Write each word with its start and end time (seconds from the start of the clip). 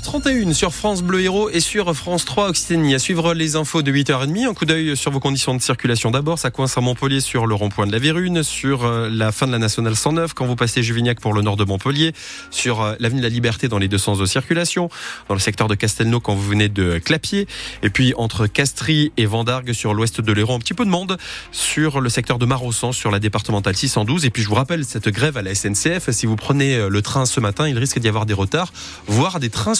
8h31 0.00 0.54
sur 0.54 0.72
France 0.72 1.02
Bleu 1.02 1.20
Héros 1.20 1.50
et 1.50 1.60
sur 1.60 1.94
France 1.94 2.24
3 2.24 2.48
Occitanie. 2.48 2.94
À 2.94 2.98
suivre 2.98 3.34
les 3.34 3.56
infos 3.56 3.82
de 3.82 3.92
8h30. 3.92 4.48
Un 4.48 4.54
coup 4.54 4.64
d'œil 4.64 4.96
sur 4.96 5.10
vos 5.10 5.20
conditions 5.20 5.54
de 5.54 5.60
circulation. 5.60 6.10
D'abord, 6.10 6.38
ça 6.38 6.50
coince 6.50 6.78
à 6.78 6.80
Montpellier 6.80 7.20
sur 7.20 7.46
le 7.46 7.54
rond-point 7.54 7.86
de 7.86 7.92
la 7.92 7.98
Vérune, 7.98 8.42
sur 8.42 8.84
euh, 8.84 9.10
la 9.10 9.30
fin 9.30 9.46
de 9.46 9.52
la 9.52 9.58
nationale 9.58 9.94
109 9.94 10.32
quand 10.32 10.46
vous 10.46 10.56
passez 10.56 10.82
Juvignac 10.82 11.20
pour 11.20 11.34
le 11.34 11.42
nord 11.42 11.56
de 11.56 11.64
Montpellier, 11.64 12.14
sur 12.50 12.80
euh, 12.80 12.94
l'avenue 12.98 13.20
de 13.20 13.26
la 13.26 13.28
Liberté 13.28 13.68
dans 13.68 13.76
les 13.76 13.88
deux 13.88 13.98
sens 13.98 14.18
de 14.18 14.24
circulation, 14.24 14.88
dans 15.28 15.34
le 15.34 15.40
secteur 15.40 15.68
de 15.68 15.74
Castelnau 15.74 16.18
quand 16.18 16.34
vous 16.34 16.48
venez 16.48 16.70
de 16.70 16.98
Clapier, 16.98 17.46
et 17.82 17.90
puis 17.90 18.14
entre 18.16 18.46
Castries 18.46 19.12
et 19.18 19.26
Vendargues 19.26 19.74
sur 19.74 19.92
l'ouest 19.92 20.22
de 20.22 20.32
l'Hérault, 20.32 20.54
un 20.54 20.60
petit 20.60 20.74
peu 20.74 20.86
de 20.86 20.90
monde 20.90 21.18
sur 21.52 22.00
le 22.00 22.08
secteur 22.08 22.38
de 22.38 22.46
Marossan 22.46 22.92
sur 22.92 23.10
la 23.10 23.18
départementale 23.18 23.76
612. 23.76 24.24
Et 24.24 24.30
puis 24.30 24.42
je 24.42 24.48
vous 24.48 24.54
rappelle 24.54 24.86
cette 24.86 25.10
grève 25.10 25.36
à 25.36 25.42
la 25.42 25.54
SNCF. 25.54 26.10
Si 26.10 26.24
vous 26.24 26.36
prenez 26.36 26.76
euh, 26.76 26.88
le 26.88 27.02
train 27.02 27.26
ce 27.26 27.38
matin, 27.38 27.68
il 27.68 27.76
risque 27.76 27.98
d'y 27.98 28.08
avoir 28.08 28.24
des 28.24 28.34
retards, 28.34 28.72
voire 29.06 29.40
des 29.40 29.50
trains 29.50 29.74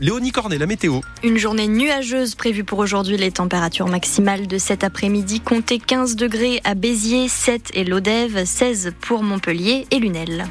Léonie 0.00 0.30
Cornet, 0.30 0.58
la 0.58 0.66
météo. 0.66 1.00
Une 1.24 1.36
journée 1.36 1.66
nuageuse 1.66 2.34
prévue 2.34 2.62
pour 2.62 2.78
aujourd'hui. 2.78 3.16
Les 3.16 3.32
températures 3.32 3.88
maximales 3.88 4.46
de 4.46 4.58
cet 4.58 4.84
après-midi 4.84 5.40
comptaient 5.40 5.78
15 5.78 6.14
degrés 6.16 6.60
à 6.64 6.74
Béziers, 6.74 7.28
7 7.28 7.70
et 7.74 7.84
Lodève, 7.84 8.44
16 8.44 8.92
pour 9.00 9.22
Montpellier 9.22 9.86
et 9.90 9.98
Lunel. 9.98 10.46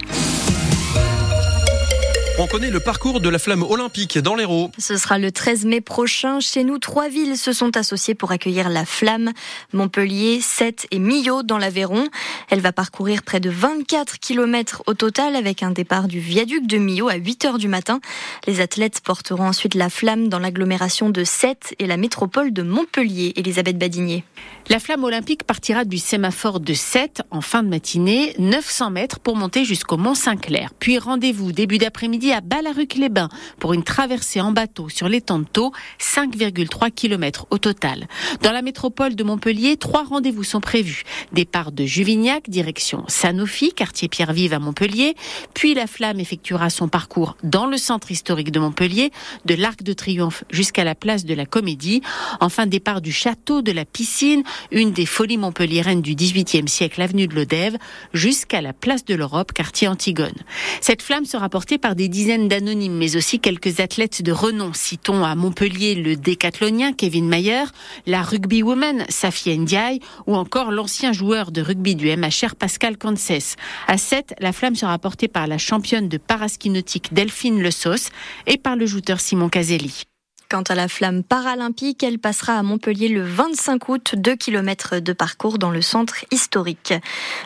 On 2.41 2.47
connaît 2.47 2.69
le 2.69 2.79
parcours 2.79 3.19
de 3.19 3.27
la 3.27 3.37
flamme 3.37 3.63
olympique 3.63 4.17
dans 4.17 4.33
l'Hérault. 4.33 4.71
Ce 4.77 4.95
sera 4.95 5.19
le 5.19 5.29
13 5.29 5.65
mai 5.65 5.81
prochain. 5.81 6.39
Chez 6.39 6.63
nous, 6.63 6.77
trois 6.77 7.09
villes 7.09 7.37
se 7.37 7.51
sont 7.51 7.75
associées 7.75 8.15
pour 8.15 8.31
accueillir 8.31 8.69
la 8.69 8.85
flamme. 8.85 9.33
Montpellier, 9.73 10.39
Sète 10.39 10.87
et 10.91 10.99
Millau 10.99 11.43
dans 11.43 11.57
l'Aveyron. 11.57 12.07
Elle 12.49 12.61
va 12.61 12.71
parcourir 12.71 13.23
près 13.23 13.41
de 13.41 13.49
24 13.49 14.19
km 14.19 14.83
au 14.87 14.93
total 14.93 15.35
avec 15.35 15.63
un 15.63 15.71
départ 15.71 16.07
du 16.07 16.19
viaduc 16.19 16.65
de 16.65 16.77
Millau 16.77 17.09
à 17.09 17.15
8 17.15 17.43
heures 17.43 17.57
du 17.57 17.67
matin. 17.67 17.99
Les 18.47 18.61
athlètes 18.61 19.01
porteront 19.03 19.47
ensuite 19.47 19.75
la 19.75 19.89
flamme 19.89 20.29
dans 20.29 20.39
l'agglomération 20.39 21.09
de 21.09 21.25
Sète 21.25 21.75
et 21.77 21.87
la 21.87 21.97
métropole 21.97 22.53
de 22.53 22.63
Montpellier. 22.63 23.33
Elisabeth 23.35 23.77
Badinier. 23.77 24.23
La 24.69 24.79
flamme 24.79 25.03
olympique 25.03 25.43
partira 25.43 25.83
du 25.83 25.97
sémaphore 25.97 26.61
de 26.61 26.73
Sète 26.73 27.21
en 27.31 27.41
fin 27.41 27.63
de 27.63 27.67
matinée, 27.67 28.33
900 28.39 28.91
mètres 28.91 29.19
pour 29.19 29.35
monter 29.35 29.65
jusqu'au 29.65 29.97
Mont-Saint-Clair. 29.97 30.69
Puis 30.79 30.99
rendez-vous 30.99 31.51
début 31.51 31.79
d'après-midi 31.79 32.28
à 32.33 32.41
Balaruc-les-Bains 32.41 33.29
pour 33.59 33.73
une 33.73 33.83
traversée 33.83 34.41
en 34.41 34.51
bateau 34.51 34.89
sur 34.89 35.09
l'étang 35.09 35.39
de 35.39 35.45
Thau, 35.45 35.71
5,3 35.99 36.91
km 36.91 37.47
au 37.49 37.57
total. 37.57 38.07
Dans 38.41 38.51
la 38.51 38.61
métropole 38.61 39.15
de 39.15 39.23
Montpellier, 39.23 39.77
trois 39.77 40.03
rendez-vous 40.03 40.43
sont 40.43 40.61
prévus. 40.61 41.03
Départ 41.31 41.71
de 41.71 41.85
Juvignac, 41.85 42.49
direction 42.49 43.03
Sanofi, 43.07 43.73
quartier 43.73 44.07
Pierre-Vive 44.07 44.53
à 44.53 44.59
Montpellier, 44.59 45.15
puis 45.53 45.73
la 45.73 45.87
flamme 45.87 46.19
effectuera 46.19 46.69
son 46.69 46.87
parcours 46.87 47.37
dans 47.43 47.65
le 47.65 47.77
centre 47.77 48.11
historique 48.11 48.51
de 48.51 48.59
Montpellier, 48.59 49.11
de 49.45 49.55
l'Arc 49.55 49.83
de 49.83 49.93
Triomphe 49.93 50.43
jusqu'à 50.49 50.83
la 50.83 50.95
place 50.95 51.25
de 51.25 51.33
la 51.33 51.45
Comédie. 51.45 52.01
Enfin, 52.39 52.67
départ 52.67 53.01
du 53.01 53.11
château 53.11 53.61
de 53.61 53.71
la 53.71 53.85
piscine, 53.85 54.43
une 54.71 54.91
des 54.91 55.05
folies 55.05 55.37
montpelliéraines 55.37 56.01
du 56.01 56.15
XVIIIe 56.15 56.67
siècle, 56.67 57.01
avenue 57.01 57.27
de 57.27 57.35
l'Odève, 57.35 57.77
jusqu'à 58.13 58.61
la 58.61 58.73
place 58.73 59.05
de 59.05 59.15
l'Europe, 59.15 59.53
quartier 59.53 59.87
Antigone. 59.87 60.33
Cette 60.81 61.01
flamme 61.01 61.25
sera 61.25 61.49
portée 61.49 61.77
par 61.77 61.95
des 61.95 62.09
dizaines 62.19 62.49
d'anonymes, 62.49 62.97
mais 62.97 63.15
aussi 63.15 63.39
quelques 63.39 63.79
athlètes 63.79 64.21
de 64.21 64.33
renom. 64.33 64.73
Citons 64.73 65.23
à 65.23 65.35
Montpellier 65.35 65.95
le 65.95 66.17
décathlonien 66.17 66.91
Kevin 66.91 67.29
Mayer, 67.29 67.63
la 68.07 68.23
rugby 68.23 68.61
woman 68.61 69.05
Safia 69.07 69.55
Ndiaye 69.55 70.01
ou 70.27 70.35
encore 70.35 70.71
l'ancien 70.71 71.13
joueur 71.13 71.53
de 71.53 71.61
rugby 71.61 71.95
du 71.95 72.13
MHR 72.13 72.55
Pascal 72.59 72.97
Cances. 72.97 73.55
À 73.87 73.97
7, 73.97 74.33
la 74.41 74.51
flamme 74.51 74.75
sera 74.75 74.99
portée 74.99 75.29
par 75.29 75.47
la 75.47 75.57
championne 75.57 76.09
de 76.09 76.17
paraski 76.17 76.69
nautique 76.69 77.13
Delphine 77.13 77.61
Le 77.61 77.71
Sauce 77.71 78.09
et 78.47 78.57
par 78.57 78.75
le 78.75 78.85
joueur 78.85 79.21
Simon 79.21 79.47
Caselli. 79.47 80.03
Quant 80.49 80.63
à 80.63 80.73
la 80.73 80.87
flamme 80.87 81.21
paralympique, 81.21 82.01
elle 82.01 82.17
passera 82.17 82.53
à 82.53 82.63
Montpellier 82.63 83.07
le 83.07 83.21
25 83.23 83.87
août, 83.87 84.15
2 84.17 84.35
km 84.35 84.97
de 84.97 85.13
parcours 85.13 85.59
dans 85.59 85.69
le 85.69 85.83
centre 85.83 86.25
historique. 86.31 86.95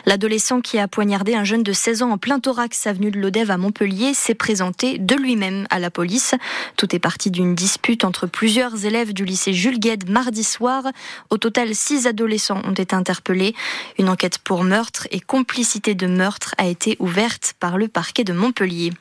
L'adolescent 0.06 0.62
qui 0.62 0.78
a 0.78 0.88
poignardé 0.88 1.34
un 1.34 1.44
jeune 1.44 1.62
de 1.62 1.74
16 1.74 2.00
ans 2.00 2.12
en 2.12 2.16
plein 2.16 2.40
thorax 2.40 2.86
avenue 2.86 3.10
de 3.10 3.20
l'Odève 3.20 3.50
à 3.50 3.58
Montpellier 3.58 4.14
s'est 4.14 4.34
présenté 4.34 4.96
de 4.96 5.16
lui-même 5.16 5.66
à 5.68 5.80
la 5.80 5.90
police. 5.90 6.34
Tout 6.78 6.96
est 6.96 6.98
parti 6.98 7.30
d'une 7.30 7.54
dispute 7.54 8.04
entre 8.04 8.26
plusieurs 8.26 8.86
élèves 8.86 9.12
du 9.12 9.26
lycée 9.26 9.52
Jules 9.52 9.80
Gued 9.80 10.08
mardi 10.08 10.42
soir. 10.42 10.84
Au 11.28 11.36
total, 11.36 11.74
six 11.74 12.06
adolescents 12.06 12.62
ont 12.64 12.72
été 12.72 12.96
interpellés. 12.96 13.54
Une 13.98 14.08
enquête 14.08 14.38
pour 14.38 14.64
meurtre 14.64 15.08
et 15.10 15.20
complicité 15.20 15.94
de 15.94 16.06
meurtre 16.06 16.54
a 16.56 16.64
été 16.64 16.96
ouverte 17.00 17.52
par 17.60 17.76
le 17.76 17.88
parquet 17.88 18.24
de 18.24 18.32
Montpellier. 18.32 18.92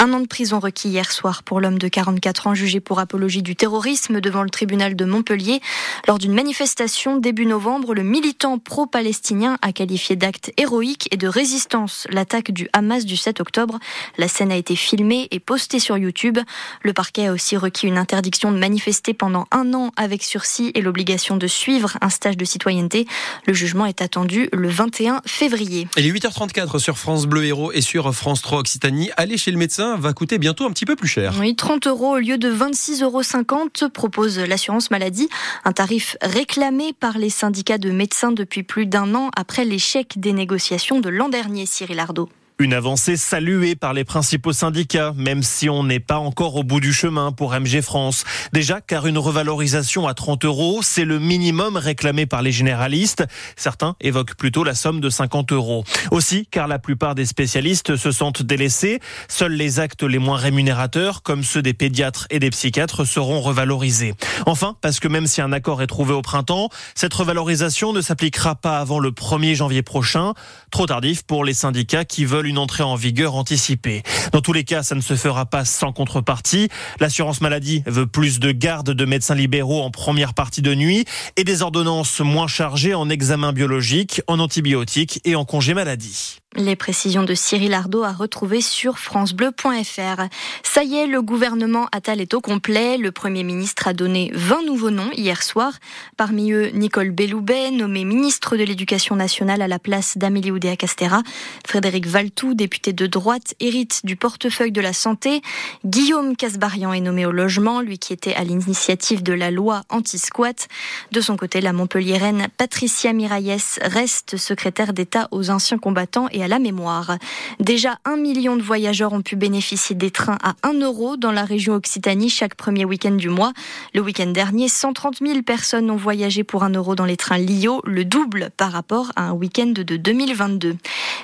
Un 0.00 0.12
an 0.12 0.20
de 0.20 0.28
prison 0.28 0.60
requis 0.60 0.90
hier 0.90 1.10
soir 1.10 1.42
pour 1.42 1.60
l'homme 1.60 1.76
de 1.76 1.88
44 1.88 2.46
ans 2.46 2.54
jugé 2.54 2.78
pour 2.78 3.00
apologie 3.00 3.42
du 3.42 3.56
terrorisme 3.56 4.20
devant 4.20 4.44
le 4.44 4.48
tribunal 4.48 4.94
de 4.94 5.04
Montpellier. 5.04 5.60
Lors 6.06 6.18
d'une 6.18 6.34
manifestation 6.34 7.16
début 7.16 7.46
novembre, 7.46 7.94
le 7.94 8.04
militant 8.04 8.60
pro-palestinien 8.60 9.58
a 9.60 9.72
qualifié 9.72 10.14
d'acte 10.14 10.52
héroïque 10.56 11.08
et 11.10 11.16
de 11.16 11.26
résistance 11.26 12.06
l'attaque 12.10 12.52
du 12.52 12.68
Hamas 12.72 13.06
du 13.06 13.16
7 13.16 13.40
octobre. 13.40 13.80
La 14.18 14.28
scène 14.28 14.52
a 14.52 14.56
été 14.56 14.76
filmée 14.76 15.26
et 15.32 15.40
postée 15.40 15.80
sur 15.80 15.98
YouTube. 15.98 16.38
Le 16.82 16.92
parquet 16.92 17.26
a 17.26 17.32
aussi 17.32 17.56
requis 17.56 17.88
une 17.88 17.98
interdiction 17.98 18.52
de 18.52 18.58
manifester 18.58 19.14
pendant 19.14 19.48
un 19.50 19.74
an 19.74 19.90
avec 19.96 20.22
sursis 20.22 20.70
et 20.76 20.80
l'obligation 20.80 21.36
de 21.36 21.48
suivre 21.48 21.98
un 22.02 22.10
stage 22.10 22.36
de 22.36 22.44
citoyenneté. 22.44 23.08
Le 23.46 23.52
jugement 23.52 23.84
est 23.84 24.00
attendu 24.00 24.48
le 24.52 24.68
21 24.68 25.22
février. 25.26 25.88
Il 25.96 26.06
est 26.06 26.12
8h34 26.12 26.78
sur 26.78 26.98
France 26.98 27.26
Bleu 27.26 27.46
Héros 27.46 27.72
et 27.72 27.80
sur 27.80 28.14
France 28.14 28.42
3 28.42 28.60
Occitanie. 28.60 29.10
Aller 29.16 29.36
chez 29.36 29.50
le 29.50 29.58
médecin 29.58 29.87
va 29.96 30.12
coûter 30.12 30.38
bientôt 30.38 30.64
un 30.64 30.70
petit 30.70 30.84
peu 30.84 30.96
plus 30.96 31.08
cher. 31.08 31.34
Oui, 31.38 31.56
30 31.56 31.86
euros 31.86 32.16
au 32.16 32.18
lieu 32.18 32.38
de 32.38 32.50
26,50 32.50 33.02
euros 33.02 33.90
propose 33.90 34.38
l'assurance 34.38 34.90
maladie, 34.90 35.28
un 35.64 35.72
tarif 35.72 36.16
réclamé 36.22 36.92
par 36.92 37.18
les 37.18 37.30
syndicats 37.30 37.78
de 37.78 37.90
médecins 37.90 38.32
depuis 38.32 38.62
plus 38.62 38.86
d'un 38.86 39.14
an 39.14 39.30
après 39.36 39.64
l'échec 39.64 40.18
des 40.18 40.32
négociations 40.32 41.00
de 41.00 41.08
l'an 41.08 41.28
dernier, 41.28 41.66
Cyril 41.66 41.98
Ardo. 41.98 42.28
Une 42.60 42.74
avancée 42.74 43.16
saluée 43.16 43.76
par 43.76 43.92
les 43.92 44.02
principaux 44.02 44.52
syndicats, 44.52 45.12
même 45.16 45.44
si 45.44 45.70
on 45.70 45.84
n'est 45.84 46.00
pas 46.00 46.18
encore 46.18 46.56
au 46.56 46.64
bout 46.64 46.80
du 46.80 46.92
chemin 46.92 47.30
pour 47.30 47.52
MG 47.52 47.82
France. 47.82 48.24
Déjà, 48.52 48.80
car 48.80 49.06
une 49.06 49.16
revalorisation 49.16 50.08
à 50.08 50.14
30 50.14 50.44
euros, 50.44 50.80
c'est 50.82 51.04
le 51.04 51.20
minimum 51.20 51.76
réclamé 51.76 52.26
par 52.26 52.42
les 52.42 52.50
généralistes. 52.50 53.24
Certains 53.54 53.94
évoquent 54.00 54.34
plutôt 54.34 54.64
la 54.64 54.74
somme 54.74 55.00
de 55.00 55.08
50 55.08 55.52
euros. 55.52 55.84
Aussi, 56.10 56.48
car 56.50 56.66
la 56.66 56.80
plupart 56.80 57.14
des 57.14 57.26
spécialistes 57.26 57.94
se 57.94 58.10
sentent 58.10 58.42
délaissés. 58.42 58.98
Seuls 59.28 59.52
les 59.52 59.78
actes 59.78 60.02
les 60.02 60.18
moins 60.18 60.36
rémunérateurs, 60.36 61.22
comme 61.22 61.44
ceux 61.44 61.62
des 61.62 61.74
pédiatres 61.74 62.26
et 62.30 62.40
des 62.40 62.50
psychiatres, 62.50 63.04
seront 63.04 63.40
revalorisés. 63.40 64.14
Enfin, 64.46 64.76
parce 64.80 64.98
que 64.98 65.06
même 65.06 65.28
si 65.28 65.40
un 65.40 65.52
accord 65.52 65.80
est 65.80 65.86
trouvé 65.86 66.12
au 66.12 66.22
printemps, 66.22 66.70
cette 66.96 67.14
revalorisation 67.14 67.92
ne 67.92 68.00
s'appliquera 68.00 68.56
pas 68.56 68.80
avant 68.80 68.98
le 68.98 69.12
1er 69.12 69.54
janvier 69.54 69.82
prochain. 69.82 70.34
Trop 70.72 70.86
tardif 70.86 71.22
pour 71.22 71.44
les 71.44 71.54
syndicats 71.54 72.04
qui 72.04 72.24
veulent 72.24 72.47
une 72.48 72.58
entrée 72.58 72.82
en 72.82 72.96
vigueur 72.96 73.34
anticipée. 73.34 74.02
Dans 74.32 74.40
tous 74.40 74.52
les 74.52 74.64
cas, 74.64 74.82
ça 74.82 74.94
ne 74.94 75.00
se 75.00 75.14
fera 75.14 75.46
pas 75.46 75.64
sans 75.64 75.92
contrepartie. 75.92 76.68
L'assurance 77.00 77.40
maladie 77.40 77.82
veut 77.86 78.06
plus 78.06 78.40
de 78.40 78.50
gardes 78.50 78.90
de 78.90 79.04
médecins 79.04 79.34
libéraux 79.34 79.82
en 79.82 79.90
première 79.90 80.34
partie 80.34 80.62
de 80.62 80.74
nuit 80.74 81.04
et 81.36 81.44
des 81.44 81.62
ordonnances 81.62 82.20
moins 82.20 82.48
chargées 82.48 82.94
en 82.94 83.08
examens 83.08 83.52
biologiques, 83.52 84.22
en 84.26 84.38
antibiotiques 84.40 85.20
et 85.24 85.36
en 85.36 85.44
congés 85.44 85.74
maladie. 85.74 86.38
Les 86.56 86.76
précisions 86.76 87.24
de 87.24 87.34
Cyril 87.34 87.74
Ardo 87.74 88.04
à 88.04 88.12
retrouver 88.12 88.62
sur 88.62 88.98
francebleu.fr. 88.98 90.22
Ça 90.62 90.82
y 90.82 90.96
est, 90.96 91.06
le 91.06 91.20
gouvernement 91.20 91.88
Attal 91.92 92.22
est 92.22 92.32
au 92.32 92.40
complet. 92.40 92.96
Le 92.96 93.12
Premier 93.12 93.44
ministre 93.44 93.86
a 93.86 93.92
donné 93.92 94.30
20 94.32 94.64
nouveaux 94.64 94.88
noms 94.90 95.10
hier 95.12 95.42
soir. 95.42 95.74
Parmi 96.16 96.52
eux, 96.52 96.70
Nicole 96.72 97.10
Belloubet, 97.10 97.70
nommée 97.70 98.04
ministre 98.04 98.56
de 98.56 98.64
l'Éducation 98.64 99.14
nationale 99.14 99.60
à 99.60 99.68
la 99.68 99.78
place 99.78 100.16
d'Amélie 100.16 100.50
Oudéa-Castéra. 100.50 101.22
Frédéric 101.66 102.06
Valtou, 102.06 102.54
député 102.54 102.94
de 102.94 103.06
droite, 103.06 103.54
hérite 103.60 104.00
du 104.04 104.16
portefeuille 104.16 104.72
de 104.72 104.80
la 104.80 104.94
santé. 104.94 105.42
Guillaume 105.84 106.34
Casbarian 106.34 106.94
est 106.94 107.00
nommé 107.00 107.26
au 107.26 107.30
logement, 107.30 107.82
lui 107.82 107.98
qui 107.98 108.14
était 108.14 108.34
à 108.34 108.42
l'initiative 108.42 109.22
de 109.22 109.34
la 109.34 109.50
loi 109.50 109.82
anti-squat. 109.90 110.66
De 111.12 111.20
son 111.20 111.36
côté, 111.36 111.60
la 111.60 111.74
Montpelliéraine 111.74 112.48
Patricia 112.56 113.12
Miraillès 113.12 113.78
reste 113.82 114.38
secrétaire 114.38 114.94
d'État 114.94 115.28
aux 115.30 115.50
anciens 115.50 115.78
combattants 115.78 116.28
à 116.42 116.48
la 116.48 116.58
mémoire. 116.58 117.16
Déjà, 117.60 117.98
un 118.04 118.16
million 118.16 118.56
de 118.56 118.62
voyageurs 118.62 119.12
ont 119.12 119.22
pu 119.22 119.36
bénéficier 119.36 119.96
des 119.96 120.10
trains 120.10 120.38
à 120.42 120.54
1 120.62 120.80
euro 120.80 121.16
dans 121.16 121.32
la 121.32 121.44
région 121.44 121.74
Occitanie 121.74 122.28
chaque 122.28 122.54
premier 122.54 122.84
week-end 122.84 123.12
du 123.12 123.28
mois. 123.28 123.52
Le 123.94 124.00
week-end 124.00 124.26
dernier, 124.26 124.68
130 124.68 125.18
000 125.24 125.42
personnes 125.42 125.90
ont 125.90 125.96
voyagé 125.96 126.44
pour 126.44 126.62
1 126.62 126.70
euro 126.70 126.94
dans 126.94 127.04
les 127.04 127.16
trains 127.16 127.38
Lio, 127.38 127.80
le 127.84 128.04
double 128.04 128.50
par 128.56 128.72
rapport 128.72 129.12
à 129.16 129.22
un 129.22 129.32
week-end 129.32 129.72
de 129.74 129.96
2022. 129.96 130.76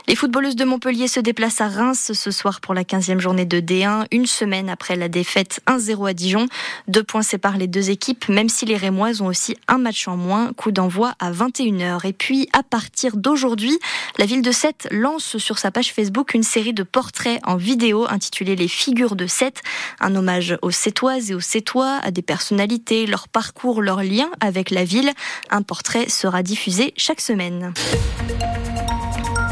Les 0.06 0.16
footballeuses 0.16 0.56
de 0.56 0.64
Montpellier 0.64 1.08
se 1.08 1.20
déplacent 1.20 1.60
à 1.60 1.68
Reims 1.68 2.12
ce 2.12 2.30
soir 2.30 2.60
pour 2.60 2.74
la 2.74 2.82
15e 2.82 3.18
journée 3.18 3.46
de 3.46 3.60
D1, 3.60 4.06
une 4.10 4.26
semaine 4.26 4.68
après 4.68 4.96
la 4.96 5.08
défaite 5.08 5.60
1-0 5.66 6.10
à 6.10 6.12
Dijon. 6.12 6.46
Deux 6.88 7.02
points 7.02 7.22
séparent 7.22 7.56
les 7.56 7.66
deux 7.66 7.90
équipes, 7.90 8.28
même 8.28 8.48
si 8.48 8.66
les 8.66 8.76
Rémoises 8.76 9.20
ont 9.20 9.26
aussi 9.26 9.56
un 9.68 9.78
match 9.78 10.06
en 10.08 10.16
moins. 10.16 10.52
Coup 10.52 10.72
d'envoi 10.72 11.14
à 11.18 11.32
21h. 11.32 12.06
Et 12.06 12.12
puis, 12.12 12.48
à 12.52 12.62
partir 12.62 13.16
d'aujourd'hui, 13.16 13.78
la 14.18 14.26
ville 14.26 14.42
de 14.42 14.52
Sète 14.52 14.88
lance 15.04 15.36
sur 15.36 15.58
sa 15.58 15.70
page 15.70 15.92
Facebook 15.92 16.32
une 16.32 16.42
série 16.42 16.72
de 16.72 16.82
portraits 16.82 17.38
en 17.44 17.56
vidéo 17.56 18.06
intitulée 18.08 18.56
Les 18.56 18.68
figures 18.68 19.16
de 19.16 19.26
Sète, 19.26 19.60
un 20.00 20.16
hommage 20.16 20.56
aux 20.62 20.70
Sétoises 20.70 21.30
et 21.30 21.34
aux 21.34 21.40
Sétois, 21.40 21.98
à 22.02 22.10
des 22.10 22.22
personnalités, 22.22 23.04
leur 23.04 23.28
parcours, 23.28 23.82
leurs 23.82 24.02
liens 24.02 24.30
avec 24.40 24.70
la 24.70 24.84
ville. 24.84 25.12
Un 25.50 25.60
portrait 25.60 26.08
sera 26.08 26.42
diffusé 26.42 26.94
chaque 26.96 27.20
semaine. 27.20 27.74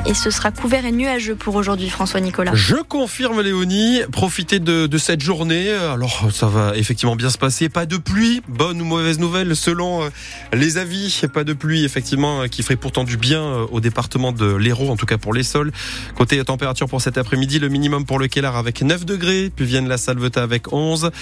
Et 0.05 0.15
ce 0.15 0.31
sera 0.31 0.51
couvert 0.51 0.85
et 0.85 0.91
nuageux 0.91 1.37
pour 1.37 1.55
aujourd'hui, 1.55 1.89
François 1.89 2.21
Nicolas. 2.21 2.53
Je 2.57 2.75
confirme, 2.75 3.41
Léonie. 3.41 4.01
Profitez 4.11 4.59
de, 4.59 4.99
cette 4.99 5.21
journée. 5.21 5.71
Alors, 5.71 6.29
ça 6.33 6.49
va 6.49 6.77
effectivement 6.77 7.15
bien 7.15 7.31
se 7.31 7.39
passer. 7.39 7.69
Pas 7.69 7.87
de 7.87 7.97
pluie. 7.99 8.43
Bonne 8.49 8.83
ou 8.83 8.85
mauvaise 8.85 9.21
nouvelle 9.21 9.55
selon 9.55 10.03
euh, 10.03 10.09
les 10.53 10.77
avis. 10.77 11.23
Pas 11.33 11.45
de 11.45 11.53
pluie, 11.53 11.85
effectivement, 11.85 12.49
qui 12.49 12.65
ferait 12.65 12.75
pourtant 12.75 13.05
du 13.05 13.17
bien 13.17 13.43
euh, 13.43 13.67
au 13.71 13.79
département 13.79 14.33
de 14.33 14.53
l'Hérault, 14.57 14.91
en 14.91 14.97
tout 14.97 15.07
cas 15.07 15.19
pour 15.19 15.33
les 15.33 15.45
sols. 15.45 15.71
Côté 16.17 16.43
température 16.43 16.89
pour 16.89 17.01
cet 17.01 17.17
après-midi, 17.17 17.61
le 17.61 17.69
minimum 17.69 18.05
pour 18.05 18.19
le 18.19 18.27
Kellar 18.27 18.57
avec 18.57 18.83
9 18.83 19.05
degrés. 19.05 19.53
Puis 19.55 19.67
vienne 19.67 19.87
la 19.87 19.99
Salvetat 19.99 20.43
avec 20.43 20.73
11. 20.73 21.13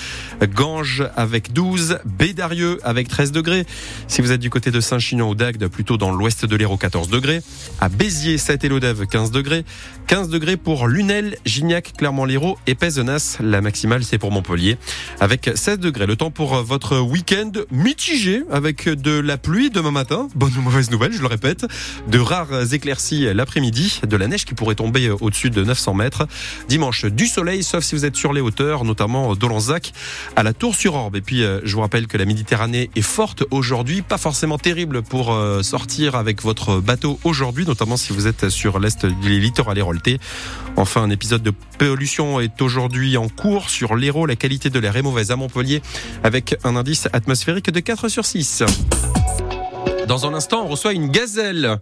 Ganges 0.55 1.05
avec 1.17 1.53
12. 1.53 1.99
Bédarieux 2.07 2.79
avec 2.83 3.09
13 3.09 3.31
degrés. 3.31 3.67
Si 4.09 4.23
vous 4.23 4.33
êtes 4.33 4.41
du 4.41 4.49
côté 4.49 4.71
de 4.71 4.81
Saint-Chinian 4.81 5.29
ou 5.29 5.35
d'Agde, 5.35 5.67
plutôt 5.67 5.99
dans 5.99 6.13
l'ouest 6.13 6.47
de 6.47 6.57
l'Hérault, 6.57 6.79
14 6.79 7.09
degrés. 7.09 7.43
À 7.79 7.91
Béziers, 7.91 8.39
7 8.39 8.65
et 8.65 8.70
Lodève 8.71 9.05
15 9.05 9.33
degrés. 9.33 9.65
15 10.07 10.29
degrés 10.29 10.57
pour 10.57 10.87
Lunel, 10.87 11.37
Gignac, 11.45 11.93
Clermont-Lérault 11.99 12.57
et 12.69 12.77
Pézenas. 12.77 13.39
La 13.41 13.61
maximale, 13.61 14.05
c'est 14.05 14.17
pour 14.17 14.31
Montpellier. 14.31 14.79
Avec 15.19 15.51
16 15.53 15.81
degrés. 15.81 16.07
Le 16.07 16.15
temps 16.15 16.31
pour 16.31 16.55
votre 16.63 17.01
week-end 17.01 17.51
mitigé 17.73 18.45
avec 18.51 18.89
de 18.89 19.19
la 19.19 19.39
pluie 19.39 19.71
demain 19.71 19.91
matin. 19.91 20.29
Bonne 20.37 20.53
ou 20.57 20.63
mauvaise 20.63 20.91
nouvelle, 20.93 21.13
je 21.13 21.21
le 21.21 21.27
répète. 21.27 21.67
De 22.07 22.21
rares 22.21 22.73
éclaircies 22.73 23.35
l'après-midi. 23.35 24.01
De 24.07 24.17
la 24.17 24.29
neige 24.29 24.45
qui 24.45 24.55
pourrait 24.55 24.77
tomber 24.77 25.11
au-dessus 25.11 25.51
de 25.51 25.65
900 25.65 25.95
mètres. 25.95 26.29
Dimanche, 26.69 27.07
du 27.07 27.27
soleil, 27.27 27.65
sauf 27.65 27.83
si 27.83 27.97
vous 27.97 28.05
êtes 28.05 28.17
sur 28.17 28.33
les 28.33 28.41
hauteurs, 28.41 28.85
notamment 28.85 29.35
d'Olanzac 29.35 29.93
à 30.37 30.45
la 30.45 30.53
Tour-sur-Orbe. 30.53 31.17
Et 31.17 31.23
puis, 31.23 31.41
je 31.41 31.75
vous 31.75 31.81
rappelle 31.81 32.07
que 32.07 32.17
la 32.17 32.25
Méditerranée 32.25 32.89
est 32.95 33.03
forte 33.03 33.43
aujourd'hui. 33.51 34.03
Pas 34.03 34.19
forcément 34.19 34.59
terrible 34.59 35.03
pour 35.03 35.37
sortir 35.63 36.15
avec 36.15 36.43
votre 36.43 36.79
bateau 36.81 37.19
aujourd'hui, 37.25 37.67
notamment 37.67 37.97
si 37.97 38.13
vous 38.13 38.29
êtes 38.29 38.49
sur 38.49 38.60
l'est 38.69 39.07
du 39.07 39.41
littoral 39.41 39.79
héroltais. 39.79 40.19
Enfin, 40.77 41.03
un 41.03 41.11
épisode 41.11 41.43
de 41.43 41.53
pollution 41.79 42.41
est 42.41 42.61
aujourd'hui 42.63 43.17
en 43.17 43.29
cours 43.29 43.71
sur 43.71 43.97
l'Hérault. 43.97 44.27
La 44.27 44.37
qualité 44.37 44.71
de 44.71 44.79
l'air 44.79 44.97
est 44.97 45.03
mauvaise 45.03 45.31
à 45.31 45.37
Montpellier 45.37 45.83
avec 46.23 46.57
un 46.65 46.77
indice 46.77 47.09
atmosphérique 47.13 47.71
de 47.71 47.81
4 47.81 48.09
sur 48.09 48.25
6. 48.25 48.65
Dans 50.07 50.27
un 50.27 50.35
instant, 50.35 50.65
on 50.65 50.69
reçoit 50.69 50.93
une 50.93 51.09
gazelle. 51.09 51.79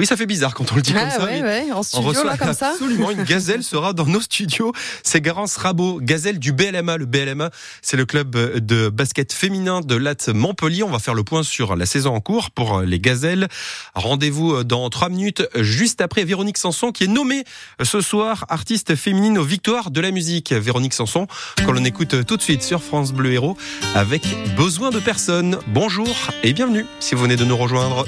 Oui, 0.00 0.06
ça 0.06 0.16
fait 0.16 0.24
bizarre 0.26 0.54
quand 0.54 0.72
on 0.72 0.76
le 0.76 0.82
dit 0.82 0.92
comme 0.94 1.02
Ah 1.04 1.10
ça. 1.10 1.24
ouais, 1.24 1.42
mais 1.42 1.66
ouais, 1.66 1.72
en 1.72 1.80
on 1.80 1.82
studio, 1.82 2.08
reçoit 2.08 2.24
là, 2.24 2.36
comme 2.38 2.54
ça. 2.54 2.70
absolument 2.70 3.10
une 3.10 3.22
gazelle 3.24 3.62
sera 3.62 3.92
dans 3.92 4.06
nos 4.06 4.20
studios. 4.22 4.72
C'est 5.02 5.20
Garance 5.20 5.56
Rabot, 5.58 6.00
gazelle 6.00 6.38
du 6.38 6.52
BLMA. 6.52 6.96
Le 6.96 7.04
BLMA, 7.04 7.50
c'est 7.82 7.98
le 7.98 8.06
club 8.06 8.30
de 8.34 8.88
basket 8.88 9.32
féminin 9.32 9.82
de 9.82 9.94
Latte 9.96 10.28
Montpellier. 10.30 10.82
On 10.84 10.90
va 10.90 10.98
faire 11.00 11.12
le 11.14 11.22
point 11.22 11.42
sur 11.42 11.76
la 11.76 11.84
saison 11.84 12.14
en 12.14 12.20
cours 12.20 12.50
pour 12.50 12.80
les 12.80 12.98
gazelles. 12.98 13.48
Rendez-vous 13.94 14.64
dans 14.64 14.88
trois 14.88 15.10
minutes, 15.10 15.46
juste 15.56 16.00
après 16.00 16.24
Véronique 16.24 16.56
Sanson, 16.58 16.92
qui 16.92 17.04
est 17.04 17.08
nommée 17.08 17.44
ce 17.82 18.00
soir 18.00 18.46
artiste 18.48 18.96
féminine 18.96 19.36
aux 19.36 19.44
victoires 19.44 19.90
de 19.90 20.00
la 20.00 20.10
musique. 20.12 20.52
Véronique 20.52 20.94
Sanson, 20.94 21.26
qu'on 21.66 21.72
l'on 21.72 21.84
écoute 21.84 22.24
tout 22.24 22.38
de 22.38 22.42
suite 22.42 22.62
sur 22.62 22.82
France 22.82 23.12
Bleu 23.12 23.32
Héros 23.32 23.56
avec 23.94 24.22
Besoin 24.56 24.88
de 24.90 24.98
personne. 24.98 25.58
Bonjour 25.66 26.08
et 26.42 26.54
bienvenue 26.54 26.86
si 27.00 27.14
vous 27.14 27.22
venez 27.22 27.36
de 27.36 27.44
nous 27.44 27.56
rejoindre. 27.58 28.06